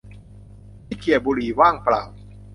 [0.85, 2.03] ที่เขี่ยบุหรี่ว่างเปล่า